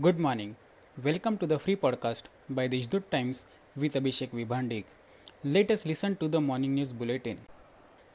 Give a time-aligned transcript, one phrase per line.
[0.00, 0.54] Good morning.
[1.02, 4.84] Welcome to the free podcast by the Deshdoot Times with Abhishek Vibhandik.
[5.42, 7.38] Let us listen to the morning news bulletin.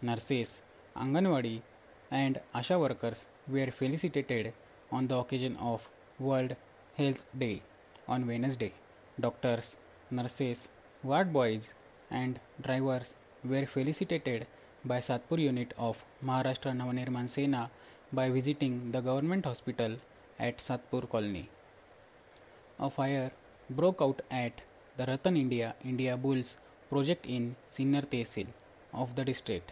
[0.01, 0.61] Nurses,
[0.96, 1.61] Anganwadi,
[2.09, 4.54] and Asha workers were felicitated
[4.94, 6.55] on the occasion of World
[6.99, 7.63] Health Day
[8.08, 8.72] on Wednesday.
[9.19, 9.76] Doctors,
[10.09, 10.69] nurses,
[11.04, 11.73] ward boys,
[12.09, 14.47] and drivers were felicitated
[14.86, 17.70] by Satpur unit of Maharashtra Navnirman Sena
[18.13, 19.98] by visiting the government hospital
[20.40, 21.50] at Satpur Colony.
[22.80, 23.32] A fire
[23.70, 24.62] broke out at
[24.98, 26.58] the RattanIndia India Bulls
[26.90, 28.48] project in Sinnar Tehsil
[28.94, 29.72] of the district,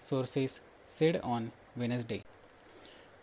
[0.00, 2.22] sources said on Wednesday.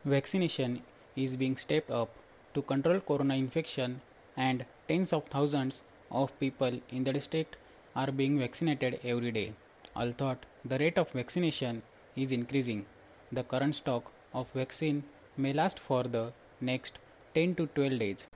[0.06, 0.82] Vaccination
[1.16, 2.10] is being stepped up
[2.54, 4.02] to control corona infection
[4.36, 7.58] and tens of thousands of people in the district
[7.96, 9.54] are being vaccinated every day.
[9.96, 11.82] Although the rate of vaccination
[12.16, 12.86] is increasing,
[13.32, 15.04] the current stock of vaccine
[15.36, 16.32] may last for the
[16.62, 17.00] next
[17.36, 18.28] 10 to 12 days.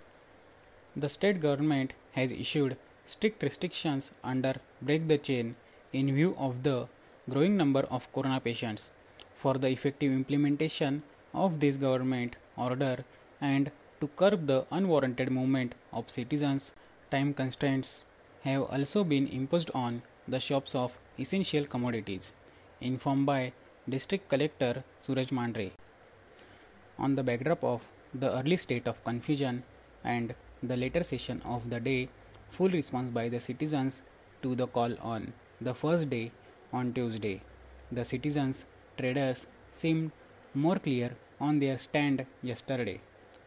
[0.95, 5.55] The state government has issued strict restrictions under Break the Chain
[5.93, 6.87] in view of the
[7.29, 8.91] growing number of corona patients.
[9.35, 11.03] For the effective implementation
[11.33, 13.05] of this government order
[13.39, 16.73] and to curb the unwarranted movement of citizens,
[17.09, 18.03] time constraints
[18.43, 22.33] have also been imposed on the shops of essential commodities,
[22.81, 23.53] informed by
[23.87, 25.71] District Collector Suraj Mandhare.
[26.99, 29.63] On the backdrop of the early state of confusion
[30.03, 32.09] and the later session of the day,
[32.49, 34.03] full response by the citizens
[34.41, 36.31] to the call on the first day
[36.73, 37.41] on Tuesday.
[37.91, 38.65] The citizens,
[38.97, 40.11] traders seemed
[40.53, 43.01] more clear on their stand yesterday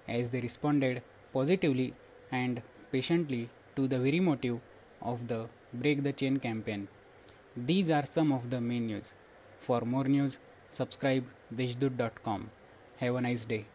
[0.08, 1.94] as they responded positively
[2.30, 2.62] and
[2.92, 4.60] patiently to the very motive
[5.00, 6.88] of the Break the Chain campaign.
[7.56, 9.14] These are some of the main news.
[9.60, 12.50] For more news, subscribe deshdoot.com.
[12.98, 13.66] Have a nice day.